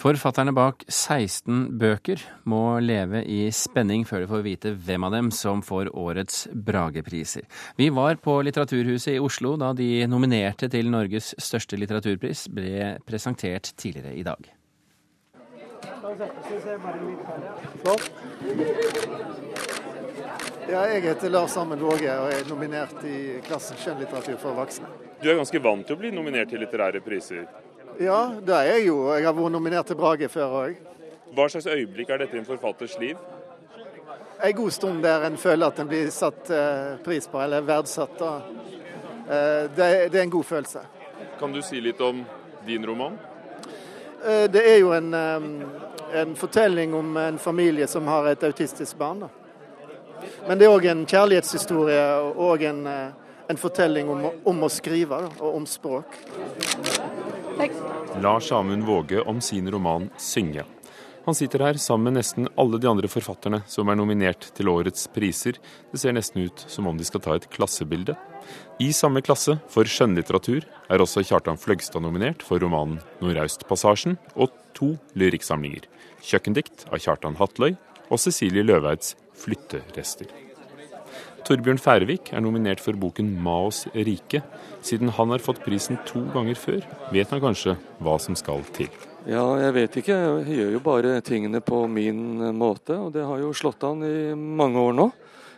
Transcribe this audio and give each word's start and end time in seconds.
Forfatterne 0.00 0.52
bak 0.56 0.80
16 0.88 1.74
bøker 1.76 2.22
må 2.48 2.78
leve 2.80 3.20
i 3.28 3.50
spenning 3.52 4.06
før 4.08 4.22
de 4.22 4.28
får 4.30 4.44
vite 4.46 4.70
hvem 4.86 5.04
av 5.04 5.12
dem 5.12 5.28
som 5.34 5.60
får 5.60 5.90
årets 5.92 6.46
Bragepriser. 6.56 7.44
Vi 7.76 7.90
var 7.92 8.16
på 8.24 8.38
Litteraturhuset 8.46 9.18
i 9.18 9.20
Oslo 9.20 9.58
da 9.60 9.74
de 9.76 10.06
nominerte 10.08 10.70
til 10.72 10.88
Norges 10.88 11.34
største 11.36 11.76
litteraturpris 11.76 12.46
ble 12.48 12.94
presentert 13.04 13.74
tidligere 13.76 14.16
i 14.16 14.24
dag. 14.24 14.48
Ja, 20.70 20.86
jeg 20.94 21.02
heter 21.10 21.28
Lars 21.34 21.60
Amund 21.60 21.84
Våge 21.84 22.14
og 22.22 22.32
er 22.32 22.48
nominert 22.48 23.04
i 23.04 23.42
klassen 23.44 23.76
skjønnlitteratur 23.76 24.40
for 24.40 24.56
voksne. 24.56 24.88
Du 25.20 25.28
er 25.28 25.36
ganske 25.36 25.60
vant 25.60 25.84
til 25.84 25.98
å 25.98 26.00
bli 26.00 26.14
nominert 26.14 26.48
til 26.48 26.64
litterære 26.64 27.04
priser? 27.04 27.44
Ja, 27.98 28.30
det 28.46 28.54
er 28.54 28.70
jeg 28.74 28.86
jo. 28.86 29.02
Jeg 29.14 29.26
har 29.26 29.34
vært 29.34 29.52
nominert 29.52 29.86
til 29.90 29.98
Brage 29.98 30.28
før 30.30 30.56
òg. 30.62 30.78
Hva 31.34 31.46
slags 31.50 31.66
øyeblikk 31.66 32.10
er 32.10 32.24
dette 32.24 32.36
i 32.36 32.40
en 32.40 32.46
forfatters 32.46 32.96
liv? 32.98 33.18
En 34.42 34.54
god 34.56 34.70
stund 34.70 35.02
der 35.02 35.26
en 35.26 35.36
føler 35.36 35.66
at 35.66 35.78
en 35.78 35.88
blir 35.88 36.10
satt 36.10 36.50
eh, 36.50 36.96
pris 37.04 37.26
på, 37.28 37.40
eller 37.42 37.60
verdsatt. 37.60 38.22
Eh, 38.22 39.68
det, 39.76 39.88
det, 40.12 40.18
er 40.18 40.22
en 40.22 40.30
god 40.30 40.44
følelse. 40.44 40.80
Kan 41.38 41.52
du 41.52 41.60
si 41.62 41.80
litt 41.80 42.00
om 42.00 42.24
din 42.66 42.86
roman? 42.86 43.18
Eh, 44.24 44.46
det 44.50 44.64
er 44.64 44.78
jo 44.80 44.94
en, 44.96 45.14
en, 45.14 46.34
fortelling 46.36 46.94
om 46.94 47.16
en 47.16 47.38
familie 47.38 47.86
som 47.86 48.08
har 48.08 48.32
et 48.32 48.42
autistisk 48.42 48.96
barn. 48.98 49.20
Da. 49.20 49.28
Men 50.48 50.58
det 50.58 50.66
er 50.66 50.74
òg 50.74 50.88
en 50.88 51.06
kjærlighetshistorie 51.06 52.06
og 52.32 52.64
en, 52.64 52.86
en 53.50 53.60
fortelling 53.60 54.08
om, 54.10 54.26
om, 54.44 54.64
å 54.64 54.72
skrive 54.72 55.20
da, 55.28 55.30
og 55.40 55.60
om 55.60 55.68
språk. 55.68 56.16
Lars 58.22 58.52
Amund 58.52 58.84
Våge 58.84 59.20
om 59.20 59.40
sin 59.40 59.70
roman 59.70 60.10
'Synge'. 60.16 60.64
Han 61.24 61.34
sitter 61.34 61.58
her 61.58 61.74
sammen 61.74 62.04
med 62.04 62.16
nesten 62.16 62.48
alle 62.56 62.78
de 62.80 62.88
andre 62.88 63.08
forfatterne 63.08 63.60
som 63.68 63.88
er 63.88 63.98
nominert 64.00 64.46
til 64.56 64.70
årets 64.72 65.04
priser. 65.12 65.58
Det 65.92 66.00
ser 66.00 66.16
nesten 66.16 66.46
ut 66.48 66.64
som 66.66 66.88
om 66.88 66.96
de 66.96 67.04
skal 67.04 67.20
ta 67.20 67.36
et 67.36 67.48
klassebilde. 67.52 68.16
I 68.80 68.90
samme 68.96 69.20
klasse, 69.20 69.58
for 69.68 69.84
skjønnlitteratur, 69.84 70.64
er 70.88 71.04
også 71.04 71.22
Kjartan 71.22 71.60
Fløgstad 71.60 72.00
nominert 72.00 72.42
for 72.42 72.58
romanen 72.58 73.00
'Nordaustpassasjen' 73.20 74.16
og 74.36 74.50
to 74.74 74.96
lyrikksamlinger. 75.14 75.84
'Kjøkkendikt' 76.22 76.88
av 76.90 76.98
Kjartan 76.98 77.36
Hatløy 77.36 77.76
og 78.10 78.18
Cecilie 78.18 78.64
Løveids 78.64 79.16
'Flytterester'. 79.36 80.49
Torbjørn 81.44 81.78
Færvik 81.80 82.32
er 82.32 82.40
nominert 82.40 82.80
for 82.80 82.92
boken 82.92 83.38
'Maos 83.42 83.86
rike'. 83.94 84.42
Siden 84.82 85.08
han 85.08 85.30
har 85.30 85.38
fått 85.38 85.64
prisen 85.64 85.98
to 86.06 86.20
ganger 86.32 86.54
før, 86.54 86.80
vet 87.12 87.30
han 87.30 87.40
kanskje 87.40 87.76
hva 88.00 88.18
som 88.20 88.36
skal 88.36 88.62
til. 88.72 88.88
Ja, 89.26 89.44
jeg 89.60 89.74
vet 89.74 89.96
ikke. 90.00 90.16
Jeg 90.16 90.56
gjør 90.58 90.72
jo 90.72 90.80
bare 90.80 91.20
tingene 91.20 91.60
på 91.60 91.86
min 91.88 92.54
måte, 92.56 92.96
og 92.96 93.12
det 93.12 93.24
har 93.24 93.38
jo 93.38 93.52
slått 93.52 93.84
an 93.84 94.02
i 94.02 94.34
mange 94.34 94.78
år 94.78 94.94
nå. 94.96 95.12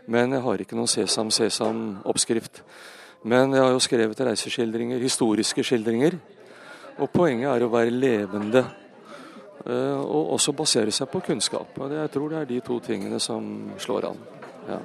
Men 0.07 0.33
jeg 0.33 0.43
har 0.43 0.59
ikke 0.59 0.75
noen 0.75 0.91
sesam 0.91 1.31
sesam-oppskrift. 1.31 2.63
Men 3.25 3.53
jeg 3.55 3.63
har 3.63 3.71
jo 3.71 3.79
skrevet 3.79 4.21
reiseskildringer, 4.21 4.99
historiske 4.99 5.63
skildringer. 5.63 6.19
Og 6.99 7.11
poenget 7.13 7.53
er 7.55 7.65
å 7.65 7.71
være 7.71 7.95
levende. 7.95 8.65
Eh, 9.63 10.01
og 10.01 10.35
også 10.35 10.53
basere 10.59 10.91
seg 10.91 11.09
på 11.13 11.23
kunnskap. 11.23 11.79
Og 11.79 11.95
jeg 11.95 12.11
tror 12.11 12.31
det 12.31 12.41
er 12.41 12.51
de 12.51 12.61
to 12.67 12.81
tingene 12.83 13.21
som 13.23 13.71
slår 13.79 14.11
an. 14.11 14.25
Ja. 14.69 14.81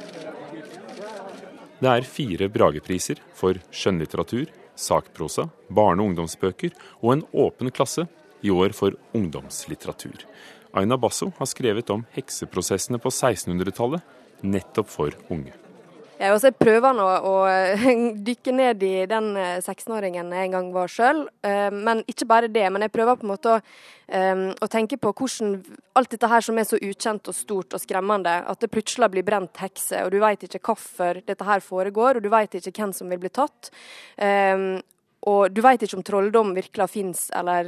Det 1.78 1.90
er 1.92 2.08
fire 2.10 2.48
Bragepriser 2.50 3.20
for 3.38 3.60
skjønnlitteratur, 3.70 4.48
sakprosa, 4.78 5.48
barne- 5.70 6.02
og 6.02 6.12
ungdomsbøker 6.12 6.74
og 7.04 7.12
en 7.14 7.24
åpen 7.34 7.70
klasse 7.70 8.08
i 8.42 8.50
år 8.50 8.74
for 8.74 8.98
ungdomslitteratur. 9.14 10.26
Aina 10.74 10.98
Basso 10.98 11.32
har 11.38 11.50
skrevet 11.50 11.90
om 11.94 12.06
hekseprosessene 12.18 13.00
på 13.02 13.14
1600-tallet, 13.14 14.02
nettopp 14.42 14.90
for 14.90 15.14
unge. 15.34 15.54
Jeg, 16.18 16.34
også 16.34 16.50
prøver 16.58 16.96
nå 16.98 17.06
å 17.30 17.34
dykke 18.28 18.54
ned 18.56 18.82
i 18.86 18.94
den 19.10 19.30
16-åringen 19.38 20.32
eh, 20.32 20.40
jeg 20.40 20.50
en 20.50 20.56
gang 20.56 20.72
var 20.74 20.90
sjøl. 20.90 21.22
Eh, 21.46 21.70
men 21.74 22.02
ikke 22.10 22.26
bare 22.30 22.50
det. 22.50 22.66
Men 22.74 22.86
jeg 22.86 22.94
prøver 22.96 23.20
på 23.20 23.28
en 23.28 23.34
måte 23.36 23.54
å, 23.54 23.60
eh, 24.10 24.44
å, 24.58 24.70
tenke 24.72 24.98
på 25.02 25.14
hvordan 25.14 25.60
alt 26.00 26.16
dette 26.16 26.32
her 26.32 26.46
som 26.46 26.58
er 26.58 26.66
så 26.70 26.82
ukjent 26.82 27.30
og 27.30 27.38
stort 27.38 27.78
og 27.78 27.84
skremmende, 27.84 28.34
at 28.50 28.64
det 28.64 28.72
plutselig 28.74 29.12
blir 29.14 29.26
brent 29.28 29.62
hekser, 29.62 30.08
og 30.08 30.14
du 30.14 30.20
veit 30.24 30.46
ikke 30.48 30.64
hvorfor 30.72 31.22
dette 31.28 31.46
her 31.46 31.62
foregår, 31.66 32.18
og 32.18 32.26
du 32.26 32.34
veit 32.34 32.58
ikke 32.58 32.74
hvem 32.80 32.98
som 32.98 33.14
vil 33.14 33.22
bli 33.22 33.34
tatt. 33.34 33.72
Og 35.28 35.52
du 35.52 35.60
veit 35.66 35.82
ikke 35.84 35.98
om 36.00 36.06
trolldom 36.08 36.54
virkelig 36.56 36.88
fins, 36.94 37.26
eller 37.36 37.68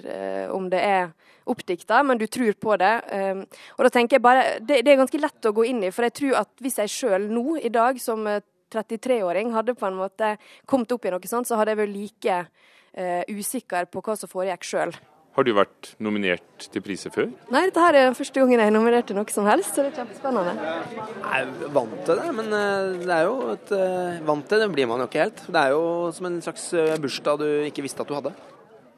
om 0.55 0.69
det 0.71 0.79
er 0.79 1.09
oppdikta, 1.49 2.03
men 2.03 2.17
du 2.17 2.27
tror 2.27 2.53
på 2.61 2.77
det. 2.79 2.93
Um, 3.11 3.43
og 3.77 3.85
da 3.85 3.91
tenker 3.93 4.17
jeg 4.17 4.25
bare, 4.25 4.45
det, 4.59 4.81
det, 4.85 4.93
er 4.93 5.01
ganske 5.01 5.21
lett 5.21 5.49
å 5.49 5.53
gå 5.55 5.65
inn 5.69 5.83
i, 5.83 5.91
for 5.95 6.07
jeg 6.07 6.17
tror 6.21 6.39
at 6.43 6.63
hvis 6.63 6.79
jeg 6.83 6.93
sjøl 6.93 7.29
nå 7.31 7.45
i 7.61 7.71
dag 7.73 7.99
som 8.01 8.27
33-åring 8.69 9.53
hadde 9.55 9.77
på 9.77 9.87
en 9.87 9.97
måte 9.97 10.35
kommet 10.69 10.91
opp 10.93 11.07
i 11.07 11.13
noe 11.13 11.31
sånt, 11.31 11.49
så 11.49 11.57
hadde 11.59 11.73
jeg 11.73 11.81
vært 11.81 11.95
like 11.95 12.41
uh, 12.43 13.23
usikker 13.29 13.89
på 13.89 14.05
hva 14.05 14.17
som 14.19 14.31
foregikk 14.31 14.67
sjøl. 14.67 14.93
Har 15.37 15.45
du 15.45 15.51
vært 15.55 15.91
nominert 16.03 16.65
til 16.73 16.83
priser 16.83 17.13
før? 17.13 17.29
Nei, 17.53 17.63
dette 17.69 17.83
her 17.83 17.95
er 17.95 18.15
første 18.17 18.41
gangen 18.41 18.59
jeg 18.59 18.71
er 18.71 18.75
nominert 18.75 19.07
til 19.07 19.15
noe 19.15 19.31
som 19.31 19.47
helst, 19.47 19.75
så 19.75 19.85
det 19.85 19.93
er 19.93 19.99
kjempespennende. 20.01 20.53
Jeg 20.57 21.45
er 21.45 21.73
vant 21.75 21.97
til 22.07 22.21
det, 22.21 22.29
men 22.39 22.53
eh, 22.59 22.93
det 23.05 23.15
er 23.15 23.25
jo 23.29 23.35
et 23.53 23.73
eh, 23.77 24.21
Vant 24.29 24.47
til 24.49 24.63
det 24.63 24.69
blir 24.73 24.89
man 24.89 25.03
jo 25.03 25.09
ikke 25.09 25.23
helt. 25.23 25.43
Det 25.47 25.61
er 25.61 25.75
jo 25.75 25.83
som 26.15 26.27
en 26.29 26.39
slags 26.43 26.69
bursdag 27.03 27.43
du 27.43 27.49
ikke 27.69 27.85
visste 27.85 28.03
at 28.03 28.09
du 28.09 28.17
hadde. 28.17 28.33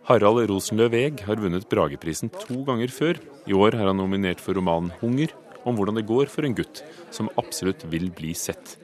Harald 0.10 0.42
Rosenløv 0.50 0.96
Eeg 0.98 1.22
har 1.28 1.38
vunnet 1.38 1.68
Brageprisen 1.70 2.32
to 2.34 2.64
ganger 2.66 2.90
før. 2.90 3.20
I 3.46 3.54
år 3.54 3.78
er 3.78 3.92
han 3.92 4.00
nominert 4.02 4.42
for 4.42 4.58
romanen 4.58 4.90
'Hunger', 4.98 5.36
om 5.64 5.78
hvordan 5.78 6.00
det 6.00 6.08
går 6.10 6.26
for 6.26 6.48
en 6.48 6.56
gutt 6.58 6.82
som 7.14 7.30
absolutt 7.38 7.86
vil 7.92 8.10
bli 8.10 8.34
sett. 8.34 8.78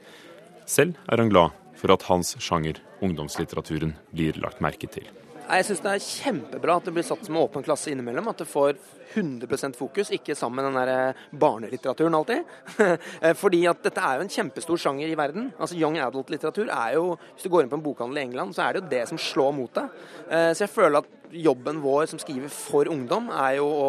Selv 0.64 0.94
er 1.10 1.18
han 1.18 1.32
glad 1.32 1.56
for 1.74 1.90
at 1.90 2.06
hans 2.06 2.36
sjanger, 2.38 2.78
ungdomslitteraturen, 3.02 3.96
blir 4.14 4.38
lagt 4.38 4.62
merke 4.62 4.86
til. 4.86 5.10
Jeg 5.48 5.64
syns 5.64 5.80
det 5.80 5.92
er 5.94 6.04
kjempebra 6.04 6.74
at 6.76 6.84
det 6.84 6.92
blir 6.92 7.04
satt 7.06 7.24
som 7.24 7.38
åpen 7.40 7.64
klasse 7.64 7.88
innimellom. 7.88 8.26
At 8.28 8.42
det 8.42 8.48
får 8.50 8.76
100 9.14 9.72
fokus, 9.78 10.10
ikke 10.12 10.36
sammen 10.36 10.60
med 10.60 10.66
den 10.68 10.76
der 10.76 10.90
eh, 10.92 11.22
barnelitteraturen 11.32 12.18
alltid. 12.18 12.44
Eh, 13.18 13.32
fordi 13.34 13.64
at 13.66 13.80
dette 13.82 14.02
er 14.04 14.18
jo 14.18 14.24
en 14.26 14.30
kjempestor 14.30 14.78
sjanger 14.78 15.08
i 15.08 15.16
verden. 15.18 15.48
Altså 15.58 15.78
Young 15.78 15.96
adult-litteratur 15.98 16.68
er 16.70 16.92
jo 16.94 17.16
Hvis 17.16 17.46
du 17.46 17.48
går 17.50 17.64
inn 17.64 17.70
på 17.72 17.78
en 17.78 17.82
bokhandel 17.82 18.20
i 18.20 18.24
England, 18.28 18.54
så 18.54 18.66
er 18.66 18.76
det 18.76 18.82
jo 18.82 18.90
det 18.92 19.00
som 19.10 19.18
slår 19.18 19.54
mot 19.56 19.72
deg. 19.74 19.96
Eh, 20.28 20.50
så 20.52 20.66
jeg 20.66 20.74
føler 20.74 21.00
at 21.00 21.32
jobben 21.48 21.80
vår 21.82 22.06
som 22.12 22.20
skriver 22.20 22.52
for 22.52 22.88
ungdom, 22.92 23.32
er 23.32 23.56
jo 23.58 23.66
å 23.68 23.88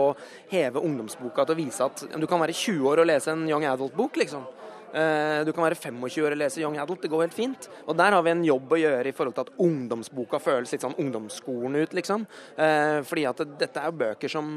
heve 0.52 0.82
ungdomsboka 0.82 1.46
til 1.46 1.56
å 1.56 1.60
vise 1.60 1.86
at 1.86 2.08
du 2.16 2.28
kan 2.28 2.42
være 2.42 2.56
20 2.56 2.90
år 2.90 3.04
og 3.04 3.12
lese 3.12 3.36
en 3.36 3.46
young 3.50 3.68
adult-bok, 3.70 4.20
liksom. 4.24 4.48
Eh, 4.94 5.42
du 5.46 5.52
kan 5.54 5.66
være 5.66 5.78
25 5.78 6.24
år 6.26 6.36
og 6.36 6.42
lese 6.42 6.64
Young 6.64 6.80
Adult, 6.82 7.04
det 7.04 7.12
går 7.12 7.28
helt 7.28 7.38
fint. 7.38 7.70
Og 7.86 7.98
der 7.98 8.16
har 8.16 8.26
vi 8.26 8.34
en 8.34 8.46
jobb 8.48 8.74
å 8.74 8.82
gjøre 8.82 9.12
i 9.12 9.16
forhold 9.16 9.38
til 9.38 9.46
at 9.48 9.54
ungdomsboka 9.66 10.42
føles 10.42 10.74
litt 10.74 10.86
sånn 10.86 10.98
ungdomsskolen 10.98 11.78
ut, 11.84 11.96
liksom. 11.98 12.26
Eh, 12.58 13.00
fordi 13.06 13.28
at 13.30 13.46
dette 13.60 13.84
er 13.84 13.92
jo 13.92 14.00
bøker 14.02 14.32
som 14.32 14.50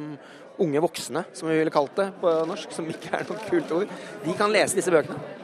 unge 0.63 0.83
voksne, 0.85 1.25
som 1.37 1.49
vi 1.49 1.59
ville 1.59 1.73
kalt 1.75 1.97
det 1.97 2.11
på 2.21 2.33
norsk, 2.49 2.75
som 2.75 2.89
ikke 2.89 3.15
er 3.19 3.29
noe 3.29 3.47
kult 3.49 3.79
ord, 3.81 3.97
de 4.25 4.37
kan 4.39 4.53
lese 4.53 4.79
disse 4.79 4.93
bøkene. 4.93 5.42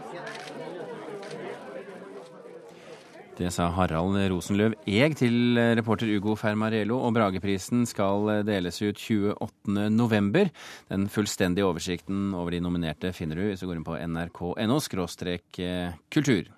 Det 3.38 3.52
sa 3.54 3.68
Harald 3.70 4.16
Rosenløv 4.32 4.72
Eg 4.90 5.12
til 5.20 5.54
reporter 5.78 6.10
Ugo 6.10 6.32
Fermarello, 6.34 6.96
og 7.06 7.12
Brageprisen 7.14 7.84
skal 7.86 8.42
deles 8.42 8.80
ut 8.82 8.98
28.11. 8.98 10.50
Den 10.90 11.06
fullstendige 11.06 11.68
oversikten 11.68 12.32
over 12.34 12.56
de 12.56 12.62
nominerte 12.64 13.12
finner 13.14 13.38
du 13.38 13.44
hvis 13.46 13.62
du 13.62 13.68
går 13.70 13.78
inn 13.78 13.86
på 13.86 13.94
nrk.no 13.94 14.80
eh, 14.82 15.94
kultur. 16.10 16.50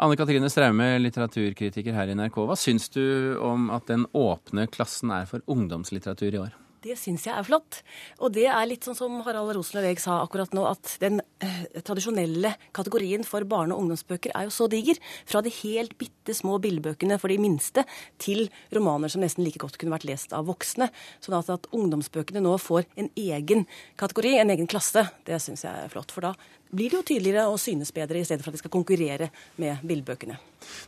Anne 0.00 0.16
Katrine 0.16 0.48
Straume, 0.52 0.88
litteraturkritiker 1.04 1.92
her 1.96 2.08
i 2.08 2.16
NRK. 2.16 2.40
Hva 2.48 2.56
syns 2.56 2.88
du 2.92 3.36
om 3.44 3.68
at 3.76 3.92
den 3.92 4.08
åpne 4.16 4.64
klassen 4.72 5.12
er 5.12 5.28
for 5.28 5.44
ungdomslitteratur 5.44 6.32
i 6.32 6.46
år? 6.46 6.56
Det 6.86 6.94
syns 7.00 7.24
jeg 7.26 7.34
er 7.34 7.46
flott. 7.46 7.80
Og 8.22 8.30
det 8.36 8.44
er 8.46 8.66
litt 8.68 8.86
sånn 8.86 8.94
som 8.94 9.16
Harald 9.26 9.56
Rosenløv 9.56 9.98
sa 9.98 10.20
akkurat 10.22 10.52
nå, 10.54 10.62
at 10.70 10.92
den 11.02 11.18
eh, 11.42 11.80
tradisjonelle 11.82 12.52
kategorien 12.76 13.26
for 13.26 13.42
barne- 13.48 13.74
og 13.74 13.82
ungdomsbøker 13.82 14.30
er 14.38 14.46
jo 14.46 14.52
så 14.54 14.68
diger. 14.70 15.00
Fra 15.26 15.42
de 15.42 15.50
helt 15.64 15.96
bitte 15.98 16.36
små 16.36 16.60
billedbøkene 16.62 17.18
for 17.18 17.32
de 17.32 17.40
minste 17.42 17.82
til 18.22 18.46
romaner 18.76 19.10
som 19.10 19.24
nesten 19.24 19.42
like 19.42 19.58
godt 19.62 19.80
kunne 19.80 19.96
vært 19.96 20.06
lest 20.06 20.36
av 20.36 20.46
voksne. 20.46 20.92
Sånn 21.24 21.38
at, 21.40 21.50
at 21.50 21.66
ungdomsbøkene 21.74 22.44
nå 22.44 22.54
får 22.62 22.86
en 23.02 23.10
egen 23.18 23.66
kategori, 23.98 24.36
en 24.38 24.54
egen 24.54 24.70
klasse, 24.70 25.08
det 25.26 25.42
syns 25.42 25.66
jeg 25.66 25.88
er 25.88 25.90
flott. 25.90 26.14
For 26.14 26.28
da 26.28 26.36
blir 26.70 26.92
det 26.92 27.00
jo 27.00 27.06
tydeligere 27.10 27.50
og 27.50 27.58
synes 27.62 27.90
bedre, 27.94 28.22
i 28.22 28.28
stedet 28.28 28.44
for 28.44 28.52
at 28.52 28.58
de 28.60 28.62
skal 28.62 28.74
konkurrere 28.74 29.32
med 29.58 29.82
bildbøkene. 29.86 30.38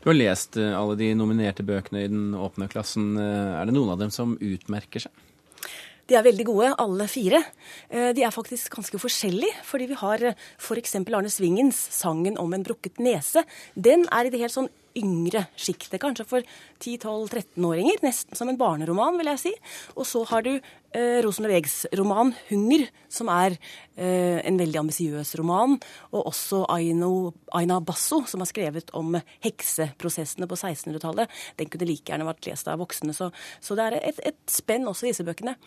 Du 0.03 0.13
har 0.13 0.19
lest 0.19 0.59
eh, 0.63 0.75
alle 0.79 0.95
de 0.99 1.11
nominerte 1.19 1.67
bøkene 1.67 2.07
i 2.07 2.11
den 2.11 2.37
åpne 2.39 2.71
klassen. 2.71 3.17
Eh, 3.19 3.57
er 3.59 3.67
det 3.67 3.75
noen 3.75 3.97
av 3.97 3.99
dem 4.03 4.15
som 4.15 4.39
utmerker 4.39 5.09
seg? 5.09 5.25
De 6.09 6.17
er 6.17 6.25
veldig 6.25 6.45
gode, 6.49 6.73
alle 6.81 7.05
fire. 7.11 7.43
Eh, 7.91 8.11
de 8.17 8.25
er 8.25 8.33
faktisk 8.33 8.73
ganske 8.79 9.01
forskjellige, 9.01 9.53
fordi 9.69 9.91
vi 9.91 9.99
har 10.01 10.25
f.eks. 10.57 10.97
For 10.97 11.17
Arne 11.19 11.31
Svingens 11.33 11.77
'Sangen 11.77 12.39
om 12.39 12.55
en 12.55 12.65
brukket 12.65 12.97
nese'. 12.97 13.45
Den 13.77 14.07
er 14.11 14.25
i 14.25 14.31
det 14.31 14.41
helt 14.41 14.57
sånn 14.57 14.71
yngre 14.99 15.47
sjiktet, 15.59 16.01
kanskje 16.03 16.27
for 16.29 16.47
10-12-13-åringer. 16.83 18.03
Nesten 18.05 18.39
som 18.39 18.51
en 18.51 18.59
barneroman, 18.61 19.19
vil 19.21 19.31
jeg 19.33 19.43
si. 19.43 19.53
Og 19.97 20.07
så 20.09 20.25
har 20.31 20.45
du 20.47 20.53
eh, 20.55 21.19
Rosenløv 21.25 21.57
Eggs 21.59 21.81
roman 21.99 22.33
'Hunger', 22.49 22.89
som 23.09 23.31
er 23.33 23.57
eh, 23.97 24.39
en 24.45 24.59
veldig 24.61 24.83
ambisiøs 24.83 25.35
roman. 25.41 25.79
Og 26.13 26.31
også 26.33 26.65
Aino, 26.75 27.33
Aina 27.55 27.81
Basso, 27.81 28.25
som 28.27 28.45
har 28.45 28.51
skrevet 28.51 28.91
om 28.95 29.19
hekseprosessene 29.45 30.49
på 30.49 30.59
1600-tallet. 30.59 31.31
Den 31.59 31.71
kunne 31.71 31.89
like 31.89 32.11
gjerne 32.11 32.29
vært 32.29 32.51
lest 32.51 32.69
av 32.69 32.83
voksne. 32.83 33.15
Så, 33.15 33.31
så 33.61 33.79
det 33.79 33.87
er 33.87 34.01
et, 34.03 34.27
et 34.33 34.43
spenn 34.51 34.89
også 34.89 35.09
i 35.09 35.15
disse 35.15 35.27
bøkene. 35.27 35.59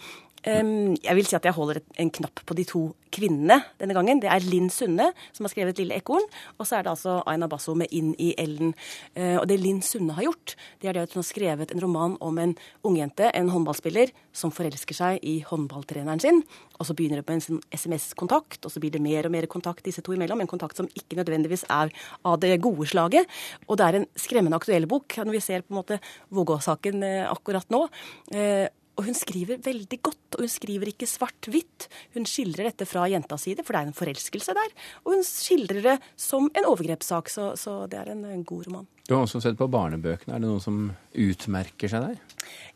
Um, 0.42 0.96
jeg 0.98 1.14
vil 1.14 1.28
si 1.30 1.36
at 1.38 1.46
jeg 1.46 1.54
holder 1.54 1.78
et, 1.78 1.90
en 2.02 2.10
knapp 2.10 2.40
på 2.50 2.56
de 2.58 2.64
to 2.66 2.80
kvinnene 3.14 3.60
denne 3.78 3.94
gangen. 3.94 4.22
Det 4.24 4.30
er 4.32 4.42
Linn 4.42 4.72
Sunde, 4.74 5.12
som 5.36 5.46
har 5.46 5.54
skrevet 5.54 5.78
'Lille 5.78 6.00
ekorn', 6.02 6.26
og 6.58 6.66
så 6.66 6.80
er 6.80 6.82
det 6.82 6.90
altså 6.96 7.22
Aina 7.30 7.48
Basso 7.48 7.76
med 7.78 7.92
'Inn 7.92 8.16
i 8.18 8.34
elden'. 8.38 8.74
Uh, 9.22 9.38
og 9.38 9.46
det 9.52 9.60
Linn 9.62 9.84
Sunne 9.86 10.16
har 10.18 10.26
gjort, 10.26 10.56
det 10.82 10.90
er 10.90 10.98
det 10.98 11.04
at 11.06 11.14
hun 11.14 11.22
har 11.22 11.28
skrevet 11.28 11.74
en 11.74 11.84
roman 11.84 12.18
om 12.26 12.40
en 12.42 12.56
ungjente, 12.88 13.30
en 13.38 13.52
håndballspiller, 13.54 14.10
som 14.34 14.54
forelsker 14.56 14.98
seg 14.98 15.22
i 15.28 15.38
håndballtreneren 15.46 16.24
sin. 16.24 16.42
Og 16.80 16.90
så 16.90 16.98
begynner 16.98 17.22
det 17.22 17.28
på 17.30 17.36
en 17.36 17.46
sånn 17.46 17.62
SMS-kontakt, 17.76 18.66
og 18.66 18.74
så 18.74 18.82
blir 18.82 18.96
det 18.96 19.04
mer 19.04 19.30
og 19.30 19.36
mer 19.36 19.46
kontakt 19.52 19.86
disse 19.86 20.02
to 20.06 20.16
imellom. 20.18 20.42
En 20.42 20.50
kontakt 20.50 20.80
som 20.80 20.90
ikke 20.90 21.20
nødvendigvis 21.20 21.68
er 21.70 21.94
av 22.26 22.42
det 22.42 22.56
gode 22.66 22.90
slaget. 22.90 23.30
Og 23.68 23.78
det 23.78 23.88
er 23.88 24.02
en 24.02 24.10
skremmende 24.20 24.58
aktuell 24.58 24.90
bok, 24.90 25.22
når 25.22 25.38
vi 25.38 25.46
ser 25.46 25.66
på 25.66 25.76
en 25.76 25.82
måte 25.84 26.02
Vågå-saken 26.34 27.04
uh, 27.06 27.32
akkurat 27.32 27.68
nå. 27.74 27.86
Uh, 28.34 28.68
og 29.00 29.08
hun 29.08 29.16
skriver 29.18 29.62
veldig 29.64 29.98
godt, 30.04 30.36
og 30.36 30.44
hun 30.44 30.52
skriver 30.52 30.92
ikke 30.92 31.08
svart-hvitt. 31.10 31.88
Hun 32.14 32.28
skildrer 32.30 32.70
dette 32.70 32.86
fra 32.86 33.08
jentas 33.10 33.48
side, 33.48 33.64
for 33.66 33.74
det 33.74 33.82
er 33.82 33.90
en 33.90 33.98
forelskelse 33.98 34.56
der. 34.58 34.74
Og 35.06 35.16
hun 35.16 35.24
skildrer 35.26 35.82
det 35.86 35.98
som 36.20 36.50
en 36.52 36.68
overgrepssak, 36.70 37.32
så, 37.32 37.54
så 37.58 37.86
det 37.92 38.02
er 38.02 38.12
en, 38.14 38.26
en 38.30 38.44
god 38.48 38.68
roman. 38.68 38.90
Du 39.08 39.16
har 39.16 39.26
også 39.26 39.42
sett 39.44 39.58
på 39.60 39.70
barnebøkene. 39.72 40.36
Er 40.36 40.42
det 40.42 40.48
noen 40.48 40.64
som 40.64 40.84
utmerker 41.18 41.92
seg 41.92 42.06
der? 42.06 42.20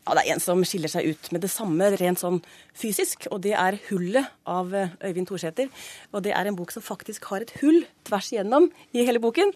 Ja, 0.06 0.14
det 0.14 0.22
er 0.22 0.36
en 0.36 0.42
som 0.42 0.60
skiller 0.66 0.90
seg 0.90 1.08
ut 1.10 1.30
med 1.34 1.42
det 1.42 1.50
samme 1.50 1.88
rent 1.98 2.20
sånn 2.20 2.36
fysisk, 2.78 3.26
og 3.34 3.40
det 3.42 3.56
er 3.58 3.78
'Hullet' 3.88 4.28
av 4.46 4.74
eh, 4.74 4.92
Øyvind 5.02 5.26
Thorsæter. 5.26 5.70
Og 6.12 6.22
det 6.22 6.30
er 6.30 6.46
en 6.46 6.58
bok 6.58 6.70
som 6.70 6.82
faktisk 6.82 7.24
har 7.30 7.42
et 7.42 7.50
hull 7.62 7.82
tvers 8.06 8.30
igjennom 8.30 8.68
i 8.94 9.06
hele 9.06 9.18
boken. 9.18 9.50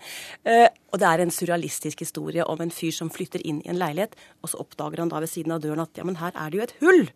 Eh, 0.45 0.67
og 0.91 0.99
det 0.99 1.07
er 1.07 1.23
en 1.23 1.31
surrealistisk 1.31 2.03
historie 2.03 2.43
om 2.43 2.61
en 2.61 2.75
fyr 2.75 2.91
som 2.91 3.11
flytter 3.11 3.47
inn 3.47 3.63
i 3.63 3.71
en 3.71 3.79
leilighet, 3.79 4.19
og 4.43 4.51
så 4.51 4.59
oppdager 4.59 4.99
han 4.99 5.13
da 5.13 5.21
ved 5.23 5.31
siden 5.31 5.55
av 5.55 5.63
døren 5.63 5.87
at 5.87 5.95
ja, 5.95 6.05
men 6.05 6.19
her 6.19 6.35
er 6.35 6.51
det 6.51 6.59
jo 6.59 6.67
et 6.67 6.79
hull. 6.81 7.07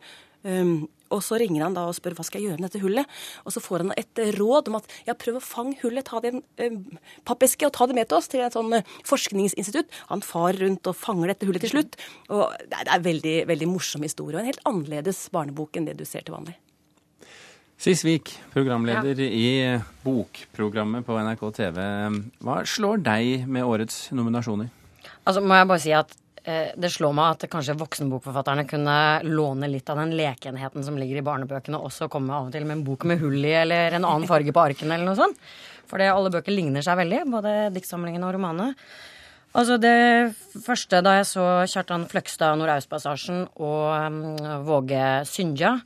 Um, 0.44 0.86
og 1.14 1.22
så 1.22 1.38
ringer 1.38 1.62
han 1.62 1.76
da 1.76 1.84
og 1.88 1.94
spør 1.96 2.16
hva 2.18 2.24
skal 2.26 2.40
jeg 2.40 2.50
gjøre 2.50 2.60
med 2.60 2.68
dette 2.68 2.82
hullet. 2.82 3.10
Og 3.46 3.54
så 3.54 3.62
får 3.62 3.84
han 3.84 3.94
et 3.96 4.22
råd 4.36 4.70
om 4.70 4.78
at 4.80 4.90
ja, 5.06 5.14
prøv 5.18 5.38
å 5.38 5.44
fange 5.44 5.78
hullet, 5.82 6.06
ta 6.08 6.20
det 6.24 6.32
i 6.32 6.40
en 6.40 6.42
uh, 6.82 6.98
pappeske 7.28 7.68
og 7.68 7.74
ta 7.76 7.88
det 7.88 7.96
med 7.98 8.10
til 8.10 8.18
oss 8.18 8.30
til 8.32 8.44
et 8.44 8.56
sånn 8.56 8.72
uh, 8.74 8.92
forskningsinstitutt. 9.08 9.92
Han 10.10 10.24
far 10.26 10.58
rundt 10.60 10.90
og 10.90 10.98
fanger 10.98 11.32
dette 11.32 11.48
hullet 11.48 11.64
til 11.64 11.76
slutt. 11.76 11.98
Og 12.28 12.44
det 12.60 12.80
er, 12.80 12.88
det 12.88 12.98
er 12.98 13.08
veldig, 13.08 13.38
veldig 13.52 13.70
morsom 13.70 14.06
historie, 14.06 14.36
og 14.36 14.44
en 14.44 14.52
helt 14.52 14.68
annerledes 14.68 15.26
barnebok 15.34 15.78
enn 15.78 15.88
det 15.88 15.98
du 16.00 16.06
ser 16.08 16.26
til 16.26 16.36
vanlig. 16.36 16.58
Sisvik, 17.84 18.30
programleder 18.52 19.18
ja. 19.18 19.28
i 19.28 19.78
bokprogrammet 20.04 21.04
på 21.06 21.16
NRK 21.18 21.42
TV. 21.56 21.80
Hva 22.46 22.60
slår 22.68 23.02
deg 23.04 23.48
med 23.50 23.66
årets 23.66 24.06
nominasjoner? 24.14 24.70
Altså 25.24 25.42
må 25.44 25.56
jeg 25.58 25.68
bare 25.68 25.82
si 25.82 25.92
at 25.96 26.12
eh, 26.12 26.23
det 26.44 26.90
slår 26.92 27.14
meg 27.16 27.38
at 27.38 27.46
kanskje 27.48 27.76
voksenbokforfatterne 27.80 28.66
kunne 28.68 28.96
låne 29.24 29.70
litt 29.72 29.88
av 29.88 29.96
den 30.02 30.12
lekenheten 30.18 30.84
som 30.84 30.98
ligger 31.00 31.22
i 31.22 31.24
barnebøkene, 31.24 31.78
og 31.80 31.88
også 31.88 32.10
komme 32.12 32.36
av 32.36 32.50
og 32.50 32.52
til 32.52 32.66
med 32.68 32.78
en 32.78 32.84
bok 32.84 33.06
med 33.08 33.22
hull 33.22 33.38
i 33.40 33.54
eller 33.62 33.96
en 33.96 34.04
annen 34.04 34.28
farge 34.28 34.52
på 34.52 34.60
arkene 34.60 34.98
eller 34.98 35.08
noe 35.08 35.16
sånt. 35.16 35.40
For 35.88 36.04
alle 36.04 36.32
bøker 36.34 36.52
ligner 36.52 36.84
seg 36.84 37.00
veldig, 37.00 37.24
både 37.32 37.56
diktsamlingene 37.74 38.28
og 38.28 38.36
romanene. 38.36 38.76
Altså 39.54 39.76
Det 39.78 40.34
første 40.64 40.98
da 41.06 41.18
jeg 41.20 41.26
så 41.30 41.44
Kjartan 41.70 42.08
Fløgstad, 42.10 42.56
Nordaustpassasjen 42.58 43.44
og 43.62 43.84
um, 43.94 44.64
Våge 44.66 45.04
Synja, 45.30 45.76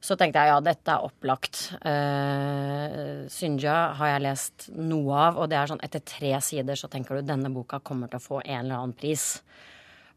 så 0.00 0.14
tenkte 0.16 0.44
jeg 0.44 0.52
ja, 0.52 0.60
dette 0.62 0.94
er 0.94 1.08
opplagt. 1.08 1.64
Uh, 1.82 3.26
Synja 3.32 3.96
har 3.98 4.14
jeg 4.14 4.24
lest 4.28 4.68
noe 4.78 5.18
av, 5.26 5.40
og 5.42 5.50
det 5.50 5.58
er 5.58 5.72
sånn 5.72 5.82
etter 5.82 6.04
tre 6.06 6.36
sider 6.44 6.78
så 6.78 6.88
tenker 6.92 7.18
du 7.18 7.26
denne 7.26 7.50
boka 7.50 7.82
kommer 7.82 8.08
til 8.08 8.22
å 8.22 8.26
få 8.28 8.44
en 8.44 8.62
eller 8.62 8.78
annen 8.78 8.94
pris. 8.96 9.40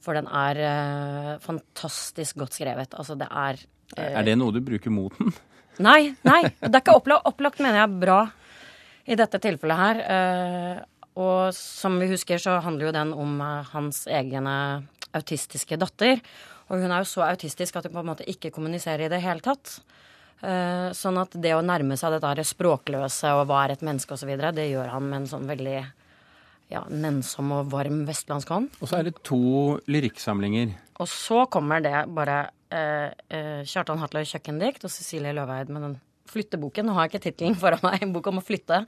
For 0.03 0.17
den 0.17 0.27
er 0.27 0.59
uh, 0.59 1.33
fantastisk 1.43 2.41
godt 2.41 2.57
skrevet. 2.57 2.95
Altså 2.99 3.17
det 3.19 3.29
er 3.29 3.59
uh, 3.97 4.07
Er 4.09 4.27
det 4.27 4.37
noe 4.39 4.55
du 4.55 4.61
bruker 4.63 4.93
mot 4.93 5.15
den? 5.19 5.33
Nei, 5.83 6.13
nei. 6.27 6.41
Det 6.61 6.69
er 6.69 6.81
ikke 6.83 6.97
opplagt, 6.99 7.25
opplagt 7.29 7.61
mener 7.63 7.81
jeg 7.81 8.01
bra 8.03 8.19
i 9.03 9.17
dette 9.19 9.39
tilfellet 9.41 9.79
her. 9.79 9.97
og 11.19 11.49
som 11.57 11.97
vi 11.99 12.07
husker, 12.07 12.37
så 12.39 12.59
handler 12.63 12.85
jo 12.85 12.93
den 12.95 13.09
om 13.19 13.41
hans 13.73 14.05
egne 14.07 14.53
autistiske 15.17 15.75
datter. 15.81 16.21
Og 16.69 16.79
hun 16.79 16.91
er 16.91 17.03
jo 17.03 17.09
så 17.09 17.25
autistisk 17.25 17.75
at 17.77 17.89
hun 17.89 17.95
på 17.97 18.03
en 18.03 18.11
måte 18.13 18.29
ikke 18.29 18.53
kommuniserer 18.53 19.07
i 19.07 19.11
det 19.11 19.19
hele 19.25 19.43
tatt. 19.43 19.79
Uh, 20.43 20.91
sånn 20.91 21.15
at 21.21 21.35
det 21.39 21.53
å 21.55 21.63
nærme 21.63 21.95
seg 21.95 22.17
dette 22.17 22.43
språkløse 22.43 23.29
og 23.37 23.45
hva 23.47 23.61
er 23.63 23.75
et 23.77 23.85
menneske 23.85 24.15
osv., 24.15 24.31
det 24.51 24.65
gjør 24.67 24.89
han 24.91 25.05
med 25.07 25.21
en 25.21 25.29
sånn 25.29 25.45
veldig 25.47 25.77
ja, 26.73 26.83
nennsom 26.89 27.53
og 27.55 27.69
varm 27.71 28.03
vestlandsk 28.07 28.51
hånd. 28.53 28.71
Og 28.81 28.89
så 28.89 28.99
er 28.99 29.07
det 29.07 29.15
to 29.25 29.77
lyrikksamlinger. 29.91 30.73
Og 31.01 31.09
så 31.09 31.45
kommer 31.53 31.83
det 31.83 31.95
bare 32.13 32.39
eh, 32.73 33.13
uh, 33.13 33.61
Kjartan 33.69 34.01
Hatløy 34.01 34.25
kjøkkendikt 34.29 34.87
og 34.87 34.93
Cecilie 34.93 35.35
Løveid 35.37 35.71
med 35.73 35.87
den 35.87 35.95
flytteboken. 36.33 36.87
Nå 36.87 36.97
har 36.97 37.07
jeg 37.07 37.13
ikke 37.13 37.25
tittelen 37.29 37.59
foran 37.59 37.83
meg, 37.85 38.01
en 38.01 38.13
bok 38.15 38.31
om 38.31 38.41
å 38.41 38.45
flytte. 38.45 38.85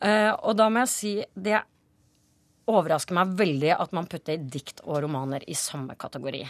og 0.00 0.54
da 0.56 0.66
må 0.72 0.80
jeg 0.80 0.88
si 0.88 1.12
det 1.36 1.58
overrasker 2.70 3.16
meg 3.16 3.32
veldig 3.38 3.72
at 3.76 3.94
man 3.96 4.08
putter 4.10 4.40
dikt 4.40 4.82
og 4.86 5.02
romaner 5.04 5.44
i 5.48 5.56
samme 5.58 5.96
kategori. 6.00 6.42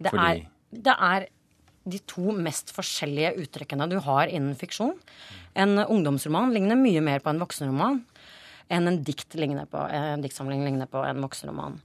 Det, 0.00 0.12
Fordi... 0.12 0.40
er, 0.42 0.80
det 0.88 0.96
er 0.96 1.28
de 1.90 2.00
to 2.08 2.34
mest 2.36 2.72
forskjellige 2.76 3.34
uttrykkene 3.40 3.88
du 3.90 3.98
har 4.04 4.30
innen 4.30 4.56
fiksjon. 4.58 4.96
En 5.58 5.80
ungdomsroman 5.80 6.52
ligner 6.54 6.78
mye 6.78 7.02
mer 7.04 7.22
på 7.24 7.32
en 7.32 7.40
voksenroman 7.42 8.02
enn 8.70 8.88
en, 8.88 9.00
dikt 9.04 9.34
på, 9.34 9.82
en 9.82 10.22
diktsamling 10.22 10.62
ligner 10.64 10.86
på 10.90 11.02
en 11.04 11.22
voksenroman. 11.24 11.80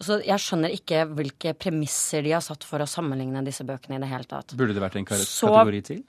Så 0.00 0.20
jeg 0.24 0.40
skjønner 0.40 0.72
ikke 0.72 1.04
hvilke 1.12 1.52
premisser 1.58 2.24
de 2.24 2.32
har 2.32 2.44
satt 2.44 2.64
for 2.64 2.80
å 2.80 2.88
sammenligne 2.88 3.42
disse 3.44 3.66
bøkene 3.68 3.98
i 3.98 4.02
det 4.02 4.08
hele 4.08 4.28
tatt. 4.28 4.54
Burde 4.56 4.76
det 4.76 4.84
vært 4.84 4.96
en 4.96 5.08
kategori 5.08 5.82
til? 5.90 6.04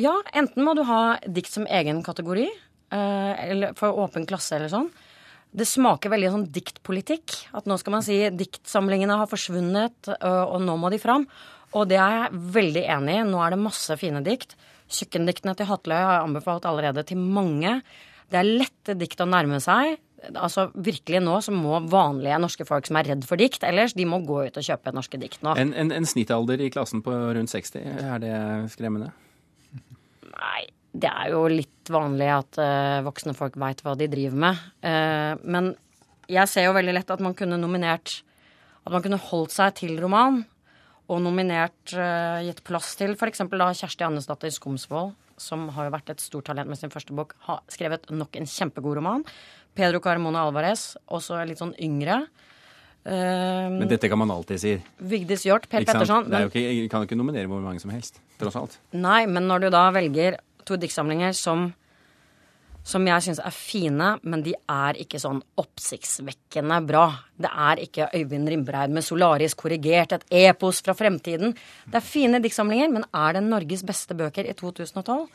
Ja, 0.00 0.12
enten 0.36 0.66
må 0.66 0.74
du 0.76 0.82
ha 0.88 1.16
dikt 1.24 1.52
som 1.52 1.64
egen 1.66 2.02
kategori, 2.04 2.48
eh, 2.92 3.32
eller 3.50 3.72
for 3.78 3.96
åpen 4.04 4.28
klasse 4.28 4.58
eller 4.58 4.72
sånn. 4.72 4.90
Det 5.50 5.66
smaker 5.66 6.12
veldig 6.12 6.34
sånn 6.34 6.50
diktpolitikk. 6.54 7.34
At 7.58 7.66
nå 7.66 7.78
skal 7.80 7.96
man 7.96 8.04
si 8.06 8.20
diktsamlingene 8.30 9.16
har 9.18 9.30
forsvunnet, 9.30 10.12
og 10.22 10.60
nå 10.62 10.76
må 10.78 10.92
de 10.92 11.00
fram. 11.02 11.26
Og 11.74 11.88
det 11.90 11.98
er 11.98 12.16
jeg 12.16 12.42
veldig 12.54 12.84
enig 12.96 13.16
i. 13.18 13.24
Nå 13.26 13.40
er 13.42 13.54
det 13.54 13.62
masse 13.62 13.96
fine 13.98 14.22
dikt. 14.26 14.54
Kjøkkendiktene 14.90 15.56
til 15.58 15.66
Hatløy 15.66 15.98
har 15.98 16.14
jeg 16.16 16.28
anbefalt 16.28 16.68
allerede 16.70 17.02
til 17.06 17.18
mange. 17.18 17.80
Det 18.30 18.38
er 18.38 18.46
lette 18.46 18.96
dikt 18.98 19.20
å 19.22 19.28
nærme 19.28 19.58
seg. 19.62 19.98
Altså 20.34 20.66
Virkelig 20.74 21.22
nå 21.24 21.38
så 21.42 21.52
må 21.54 21.78
vanlige 21.90 22.40
norske 22.42 22.66
folk 22.68 22.88
som 22.88 22.98
er 23.00 23.08
redd 23.14 23.24
for 23.28 23.40
dikt 23.40 23.64
ellers, 23.66 23.96
de 23.96 24.04
må 24.08 24.20
gå 24.26 24.42
ut 24.48 24.58
og 24.60 24.66
kjøpe 24.66 24.92
norske 24.94 25.20
dikt 25.20 25.40
nå. 25.46 25.54
En, 25.60 25.72
en, 25.72 25.94
en 25.96 26.08
snittalder 26.08 26.60
i 26.60 26.68
klassen 26.72 27.00
på 27.04 27.14
rundt 27.14 27.52
60, 27.52 27.80
er 28.04 28.20
det 28.22 28.34
skremmende? 28.74 29.10
Nei, 30.30 30.68
det 30.92 31.10
er 31.10 31.32
jo 31.32 31.44
litt 31.50 31.90
vanlig 31.92 32.28
at 32.34 32.58
uh, 32.60 33.00
voksne 33.06 33.34
folk 33.38 33.58
veit 33.60 33.82
hva 33.84 33.94
de 33.98 34.08
driver 34.10 34.42
med. 34.44 34.64
Uh, 34.84 35.34
men 35.42 35.72
jeg 36.30 36.50
ser 36.50 36.68
jo 36.68 36.76
veldig 36.76 36.94
lett 36.96 37.10
at 37.10 37.22
man 37.22 37.34
kunne 37.34 37.58
nominert 37.58 38.20
At 38.86 38.94
man 38.94 39.02
kunne 39.02 39.18
holdt 39.20 39.52
seg 39.52 39.74
til 39.76 39.98
roman. 40.00 40.42
Og 41.10 41.18
nominert, 41.22 41.94
uh, 41.96 42.40
gitt 42.46 42.62
plass 42.66 42.94
til 42.98 43.16
f.eks. 43.16 43.42
Kjersti 43.50 44.06
Annesdatter 44.06 44.52
Skomsvold, 44.54 45.12
som 45.40 45.68
har 45.74 45.88
jo 45.88 45.94
vært 45.94 46.12
et 46.12 46.22
stort 46.22 46.48
talent 46.50 46.68
med 46.70 46.78
sin 46.78 46.92
første 46.92 47.16
bok, 47.16 47.34
har 47.48 47.64
skrevet 47.72 48.06
nok 48.12 48.36
en 48.38 48.48
kjempegod 48.48 49.00
roman. 49.00 49.24
Pedro 49.76 50.02
Carmona 50.04 50.44
Alvarez, 50.46 50.92
også 51.08 51.40
litt 51.48 51.60
sånn 51.62 51.74
yngre. 51.80 52.22
Uh, 53.00 53.70
men 53.78 53.88
dette 53.88 54.10
kan 54.12 54.20
man 54.20 54.32
alltid 54.34 54.60
si. 54.60 54.74
Vigdis 55.00 55.46
Hjorth, 55.48 55.70
Per 55.72 55.86
Petterson. 55.88 56.26
Det 56.28 56.36
er 56.36 56.46
jo 56.46 56.52
ikke, 56.52 56.88
kan 56.92 57.04
jo 57.04 57.08
ikke 57.08 57.18
nominere 57.18 57.48
hvor 57.48 57.62
mange 57.64 57.80
som 57.80 57.92
helst, 57.94 58.20
tross 58.40 58.58
alt. 58.60 58.76
Nei, 58.92 59.22
men 59.30 59.48
når 59.48 59.64
du 59.64 59.68
da 59.72 59.86
velger 59.96 60.36
to 60.68 60.76
diktsamlinger 60.80 61.32
som, 61.36 61.70
som 62.86 63.06
jeg 63.06 63.24
syns 63.24 63.40
er 63.44 63.54
fine, 63.54 64.14
men 64.22 64.42
de 64.44 64.54
er 64.70 64.98
ikke 65.02 65.20
sånn 65.20 65.42
oppsiktsvekkende 65.60 66.80
bra. 66.88 67.04
Det 67.36 67.50
er 67.50 67.82
ikke 67.84 68.08
Øyvind 68.16 68.48
Rimbreid 68.48 68.90
med 68.90 69.04
'Solaris 69.04 69.54
korrigert', 69.54 70.12
et 70.12 70.24
epos 70.30 70.80
fra 70.80 70.94
fremtiden. 70.94 71.54
Det 71.86 71.96
er 72.00 72.00
fine 72.00 72.40
diktsamlinger, 72.40 72.90
men 72.90 73.04
er 73.14 73.32
det 73.34 73.42
Norges 73.42 73.82
beste 73.82 74.14
bøker 74.14 74.48
i 74.48 74.54
2012? 74.54 75.28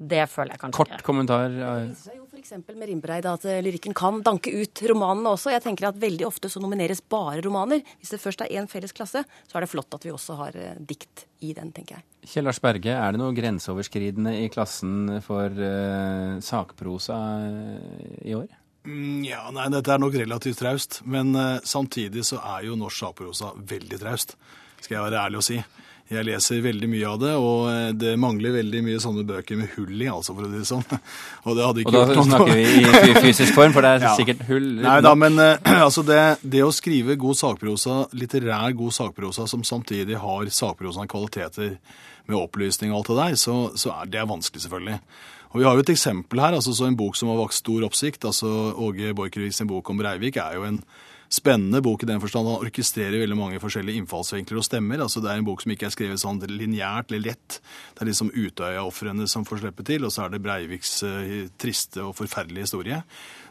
Det 0.00 0.22
føler 0.32 0.54
jeg 0.54 0.60
kanskje 0.62 0.78
Kort 0.78 0.92
ikke. 0.94 1.04
kommentar. 1.04 1.50
Det 1.52 1.72
viser 1.90 2.14
jo 2.16 2.24
f.eks. 2.24 2.54
med 2.72 2.86
Rimbreid 2.88 3.26
at 3.28 3.42
eh, 3.44 3.58
lyrikken 3.60 3.92
kan 3.96 4.22
danke 4.24 4.52
ut 4.54 4.80
romanene 4.88 5.34
også. 5.34 5.52
Jeg 5.52 5.60
tenker 5.66 5.90
at 5.90 5.98
Veldig 6.00 6.24
ofte 6.24 6.48
så 6.48 6.62
nomineres 6.62 7.02
bare 7.04 7.42
romaner. 7.44 7.82
Hvis 8.00 8.14
det 8.14 8.20
først 8.22 8.40
er 8.46 8.54
én 8.56 8.68
felles 8.70 8.96
klasse, 8.96 9.20
så 9.28 9.58
er 9.58 9.66
det 9.66 9.68
flott 9.68 9.92
at 9.92 10.06
vi 10.06 10.14
også 10.14 10.38
har 10.38 10.56
eh, 10.56 10.78
dikt 10.80 11.26
i 11.44 11.52
den, 11.56 11.68
tenker 11.76 11.98
jeg. 11.98 12.06
Kjell 12.32 12.48
Lars 12.48 12.62
Berge, 12.64 12.94
er 12.96 13.12
det 13.12 13.20
noe 13.20 13.36
grenseoverskridende 13.36 14.32
i 14.40 14.48
klassen 14.52 15.20
for 15.24 15.52
uh, 15.52 16.40
sakprosa 16.44 17.18
i 18.24 18.34
år? 18.36 18.48
Ja, 19.24 19.46
nei, 19.52 19.68
dette 19.72 19.92
er 19.92 20.00
nok 20.00 20.16
relativt 20.16 20.60
traust. 20.60 21.00
Men 21.04 21.34
uh, 21.36 21.60
samtidig 21.64 22.24
så 22.28 22.40
er 22.56 22.70
jo 22.70 22.78
norsk 22.80 23.04
sakprosa 23.04 23.52
veldig 23.56 24.00
traust, 24.00 24.36
skal 24.80 24.96
jeg 24.96 25.04
være 25.06 25.22
ærlig 25.26 25.40
og 25.40 25.46
si. 25.46 25.60
Jeg 26.10 26.26
leser 26.26 26.58
veldig 26.64 26.88
mye 26.90 27.06
av 27.06 27.18
det, 27.22 27.32
og 27.38 27.68
eh, 27.70 27.90
det 27.94 28.16
mangler 28.18 28.56
veldig 28.56 28.80
mye 28.82 28.98
sånne 29.02 29.22
bøker 29.28 29.60
med 29.60 29.70
hull 29.76 29.94
i, 29.94 30.08
altså, 30.10 30.34
for 30.34 30.42
å 30.42 30.50
si 30.50 30.58
det 30.58 30.66
sånn. 30.66 30.82
Og, 31.46 31.54
det 31.56 31.66
og 31.86 31.94
da 31.94 32.24
snakker 32.26 32.50
vi 32.58 32.64
i 32.82 33.14
fysisk 33.28 33.54
form, 33.54 33.72
for 33.72 33.86
det 33.86 33.92
er 33.94 34.06
ja. 34.08 34.10
sikkert 34.18 34.42
hull? 34.48 34.66
Nei 34.82 34.96
da, 35.06 35.14
men 35.18 35.38
uh, 35.38 35.70
altså 35.86 36.02
det, 36.06 36.18
det, 36.42 36.64
å 36.66 36.72
skrive 36.74 37.14
god 37.20 37.38
sakprosa, 37.38 38.00
litterær 38.18 38.74
god 38.76 38.96
sakprosa, 38.96 39.46
som 39.50 39.62
samtidig 39.66 40.18
har 40.18 40.50
sakprosaen 40.52 41.10
kvaliteter 41.10 41.76
med 42.26 42.38
opplysning 42.40 42.90
og 42.90 43.00
alt 43.00 43.12
det 43.12 43.18
der, 43.20 43.38
så, 43.44 43.56
så 43.78 43.94
er 44.00 44.10
det 44.10 44.26
vanskelig, 44.28 44.64
selvfølgelig. 44.66 44.98
Og 45.50 45.62
Vi 45.62 45.66
har 45.66 45.78
jo 45.78 45.84
et 45.84 45.94
eksempel 45.94 46.42
her. 46.42 46.58
altså 46.58 46.74
så 46.74 46.86
En 46.86 46.98
bok 46.98 47.16
som 47.18 47.30
har 47.30 47.38
vakt 47.38 47.54
stor 47.58 47.86
oppsikt. 47.86 48.24
altså 48.24 48.74
Åge 48.74 49.14
Borchgrevinks 49.14 49.62
bok 49.66 49.90
om 49.90 49.98
Breivik 49.98 50.36
er 50.42 50.58
jo 50.58 50.66
en 50.66 50.82
spennende 51.30 51.78
bok 51.82 52.02
i 52.02 52.08
den 52.08 52.20
forstand 52.22 52.48
han 52.48 52.64
orkestrerer 52.66 53.22
veldig 53.22 53.36
mange 53.38 53.60
forskjellige 53.62 54.02
innfallsvinkler 54.02 54.58
og 54.58 54.66
stemmer. 54.66 55.02
altså 55.04 55.22
Det 55.22 55.30
er 55.30 55.38
en 55.38 55.46
bok 55.46 55.62
som 55.62 55.74
ikke 55.74 55.86
er 55.86 55.94
skrevet 55.94 56.22
sånn 56.22 56.40
lineært 56.50 57.12
eller 57.12 57.30
lett. 57.30 57.60
Det 57.94 58.02
er 58.02 58.10
liksom 58.10 58.32
Utøya-ofrene 58.34 59.28
som 59.30 59.46
får 59.46 59.62
slippe 59.62 59.86
til, 59.86 60.04
og 60.04 60.14
så 60.14 60.24
er 60.24 60.34
det 60.34 60.42
Breiviks 60.42 60.96
uh, 61.06 61.46
triste 61.60 62.02
og 62.02 62.16
forferdelige 62.18 62.66
historie. 62.66 63.02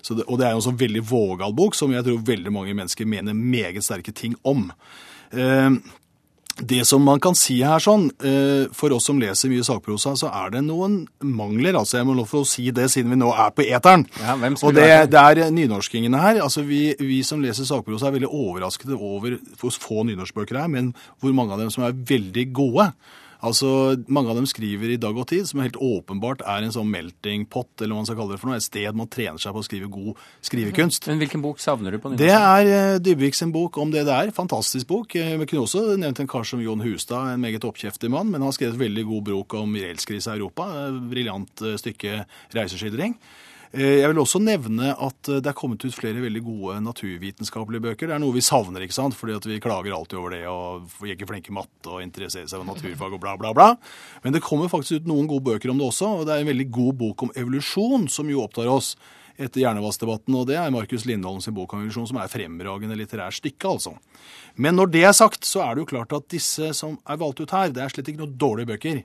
Det, 0.04 0.26
og 0.28 0.40
det 0.40 0.48
er 0.48 0.56
jo 0.56 0.60
en 0.60 0.68
sånn 0.68 0.82
veldig 0.82 1.06
vågal 1.08 1.56
bok 1.56 1.78
som 1.78 1.96
jeg 1.96 2.04
tror 2.04 2.20
veldig 2.28 2.52
mange 2.56 2.76
mennesker 2.76 3.08
mener 3.08 3.38
meget 3.38 3.88
sterke 3.88 4.12
ting 4.12 4.36
om. 4.44 4.68
Uh, 5.32 5.80
det 6.62 6.86
som 6.88 7.04
man 7.04 7.20
kan 7.24 7.36
si 7.38 7.60
her 7.64 7.82
sånn, 7.84 8.10
eh, 8.24 8.68
For 8.76 8.92
oss 8.96 9.06
som 9.10 9.20
leser 9.20 9.52
mye 9.52 9.64
sakprosa, 9.66 10.16
så 10.18 10.30
er 10.32 10.52
det 10.52 10.64
noen 10.66 11.08
mangler. 11.22 11.76
altså 11.80 11.98
Jeg 11.98 12.06
må 12.06 12.16
lov 12.16 12.30
til 12.30 12.42
å 12.42 12.48
si 12.48 12.72
det 12.72 12.90
siden 12.92 13.10
vi 13.10 13.20
nå 13.20 13.32
er 13.32 13.52
på 13.52 13.66
eteren. 13.66 14.06
Ja, 14.20 14.36
Og 14.36 14.74
det, 14.76 15.12
det 15.12 15.20
er 15.20 15.52
nynorskingene 15.52 16.20
her. 16.20 16.42
altså 16.42 16.66
vi, 16.66 16.96
vi, 17.00 17.22
som 17.24 17.42
leser 17.42 17.64
sakprosa, 17.64 18.08
er 18.08 18.20
veldig 18.20 18.32
overrasket 18.32 18.90
over 18.96 19.40
hvor 19.60 19.72
få 19.72 20.04
nynorskbøker 20.04 20.56
det 20.58 20.64
er, 20.64 20.68
men 20.68 20.94
hvor 21.22 21.34
mange 21.34 21.54
av 21.54 21.60
dem 21.60 21.72
som 21.72 21.84
er 21.84 21.94
veldig 21.94 22.54
gode. 22.54 22.92
Altså, 23.40 23.96
Mange 24.12 24.34
av 24.34 24.40
dem 24.40 24.48
skriver 24.50 24.92
i 24.92 25.00
dag 25.00 25.16
og 25.16 25.28
tid, 25.32 25.48
som 25.48 25.62
helt 25.64 25.78
åpenbart 25.80 26.42
er 26.44 26.66
en 26.66 26.74
sånn 26.76 26.90
melting 26.92 27.46
pot, 27.48 27.70
eller 27.80 27.94
hva 27.94 28.02
man 28.02 28.10
skal 28.10 28.20
kalle 28.20 28.36
det 28.36 28.42
for 28.42 28.52
noe, 28.52 28.60
et 28.60 28.66
sted 28.66 28.98
man 29.00 29.10
trener 29.12 29.40
seg 29.40 29.56
på 29.56 29.64
å 29.64 29.68
skrive 29.68 29.92
god 29.92 30.20
skrivekunst. 30.46 31.08
Men 31.08 31.22
hvilken 31.24 31.44
bok 31.44 31.64
savner 31.64 31.96
du 31.96 32.02
på 32.04 32.12
nynorsk? 32.12 32.26
Det 32.26 32.36
er 32.36 32.72
uh, 32.96 33.00
Dybvik 33.04 33.40
sin 33.40 33.54
bok 33.56 33.80
om 33.80 33.94
det 33.96 34.04
det 34.10 34.16
er. 34.16 34.34
Fantastisk 34.36 34.90
bok. 34.92 35.16
Eh, 35.16 35.38
vi 35.40 35.48
kunne 35.50 35.64
også 35.64 35.86
nevnt 36.00 36.20
en 36.24 36.32
kar 36.32 36.48
som 36.48 36.64
Jon 36.64 36.84
Hustad, 36.84 37.34
en 37.34 37.44
meget 37.44 37.68
oppkjeftig 37.68 38.12
mann, 38.12 38.28
men 38.28 38.42
han 38.42 38.52
har 38.52 38.58
skrevet 38.58 38.82
veldig 38.82 39.08
god 39.14 39.28
brok 39.32 39.60
om 39.62 39.78
gjeldskrise 39.80 40.34
i 40.34 40.40
Europa. 40.40 40.68
Briljant 41.12 41.64
uh, 41.64 41.78
stykke 41.80 42.26
reiseskildring. 42.58 43.16
Eh, 43.70 44.00
jeg 44.02 44.10
vil 44.10 44.18
også 44.18 44.40
nevne 44.42 44.96
at 44.96 45.30
eh, 45.30 45.42
det 45.46 45.52
er 45.52 45.58
kommet 45.58 45.84
ut 45.86 45.94
flere 45.94 46.24
veldig 46.24 46.42
gode 46.42 46.80
naturvitenskapelige 46.82 47.84
bøker. 47.84 48.10
Det 48.10 48.16
er 48.16 48.24
noe 48.24 48.34
vi 48.34 48.42
savner, 48.42 48.82
ikke 48.82 48.98
sant? 48.98 49.18
fordi 49.18 49.38
vi 49.52 49.60
klager 49.62 49.94
alltid 49.94 50.18
over 50.18 50.34
det 50.34 50.42
og 50.50 50.90
vi 51.04 51.12
er 51.12 51.18
ikke 51.18 51.30
flinke 51.30 51.54
i 51.54 51.58
matte 51.60 51.92
og 51.92 52.02
interesserer 52.02 52.50
seg 52.50 52.64
for 52.64 52.70
naturfag 52.72 53.14
og 53.14 53.22
bla, 53.22 53.36
bla, 53.38 53.54
bla. 53.54 53.70
Men 54.24 54.34
det 54.34 54.42
kommer 54.46 54.72
faktisk 54.74 55.04
ut 55.04 55.12
noen 55.12 55.30
gode 55.30 55.46
bøker 55.52 55.70
om 55.70 55.78
det 55.78 55.86
også, 55.86 56.12
og 56.18 56.26
det 56.26 56.34
er 56.34 56.44
en 56.44 56.50
veldig 56.50 56.70
god 56.80 57.00
bok 57.04 57.28
om 57.28 57.34
evolusjon 57.38 58.10
som 58.10 58.34
jo 58.34 58.42
opptar 58.42 58.72
oss 58.74 58.96
etter 59.40 59.62
hjernevassdebatten, 59.62 60.36
og 60.36 60.50
det 60.50 60.58
er 60.60 60.74
Markus 60.74 61.06
Lindholm 61.08 61.40
sin 61.40 61.56
bok 61.56 61.72
om 61.72 61.84
evolusjon, 61.84 62.10
som 62.10 62.18
er 62.20 62.32
fremragende 62.32 62.98
litterært 63.00 63.38
stykke, 63.38 63.70
altså. 63.70 63.94
Men 64.60 64.76
når 64.76 64.90
det 64.98 65.06
er 65.08 65.16
sagt, 65.16 65.46
så 65.48 65.62
er 65.64 65.78
det 65.78 65.86
jo 65.86 65.92
klart 65.94 66.16
at 66.18 66.28
disse 66.34 66.74
som 66.76 66.98
er 67.08 67.22
valgt 67.22 67.40
ut 67.46 67.54
her, 67.56 67.70
det 67.72 67.86
er 67.86 67.94
slett 67.94 68.10
ikke 68.12 68.26
noen 68.26 68.36
dårlige 68.42 68.74
bøker. 68.74 69.04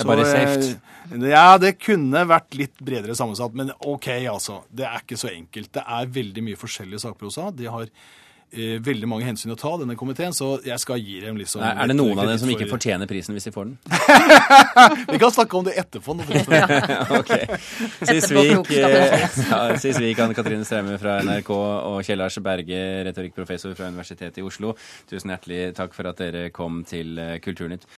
Det 0.00 0.06
er 0.06 0.12
bare 0.14 0.30
safe. 0.30 0.70
Eh, 1.10 1.28
ja, 1.32 1.58
det 1.60 1.74
kunne 1.82 2.24
vært 2.30 2.56
litt 2.58 2.78
bredere 2.80 3.16
sammensatt, 3.18 3.54
men 3.58 3.72
OK, 3.82 4.08
altså. 4.30 4.62
Det 4.70 4.86
er 4.88 5.02
ikke 5.04 5.18
så 5.20 5.32
enkelt. 5.32 5.72
Det 5.74 5.84
er 5.84 6.16
veldig 6.20 6.46
mye 6.50 6.58
forskjellig 6.60 7.00
sakprosa. 7.02 7.48
De 7.56 7.66
har 7.70 7.88
eh, 8.52 8.76
veldig 8.82 9.08
mange 9.10 9.26
hensyn 9.26 9.50
å 9.54 9.56
ta, 9.58 9.72
denne 9.80 9.96
komiteen, 9.98 10.34
så 10.36 10.52
jeg 10.66 10.78
skal 10.82 11.00
gi 11.02 11.18
dem 11.24 11.38
liksom 11.40 11.62
Er, 11.66 11.80
er 11.82 11.90
det 11.90 11.96
noen 11.98 12.18
av 12.18 12.30
dem 12.30 12.38
som 12.42 12.50
ikke 12.52 12.68
fortjener 12.70 13.10
prisen 13.10 13.34
hvis 13.36 13.48
de 13.48 13.52
får 13.54 13.70
den? 13.70 13.76
Vi 15.12 15.20
kan 15.22 15.34
snakke 15.34 15.58
om 15.58 15.66
det 15.66 15.76
etterpå. 15.82 16.14
ok. 17.18 17.32
Sisvik, 18.06 18.70
eh, 18.78 19.26
ja, 19.50 19.60
Sisvik 19.82 20.22
Anne 20.22 20.38
Katrine 20.38 20.66
Straume 20.68 20.98
fra 21.02 21.18
NRK 21.26 21.50
og 21.54 22.00
Kjell 22.06 22.22
Lars 22.22 22.38
Berge, 22.44 22.80
retorikkprofessor 23.10 23.74
fra 23.78 23.90
Universitetet 23.90 24.42
i 24.42 24.46
Oslo. 24.46 24.76
Tusen 25.10 25.34
hjertelig 25.34 25.72
takk 25.78 25.94
for 25.96 26.10
at 26.10 26.22
dere 26.22 26.48
kom 26.54 26.84
til 26.88 27.18
Kulturnytt. 27.44 27.86